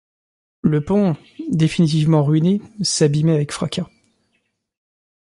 Le 0.63 0.83
pont, 0.83 1.15
définitivement 1.49 2.23
ruiné, 2.23 2.59
s’abîmait 2.81 3.35
avec 3.35 3.51
fracas... 3.51 3.87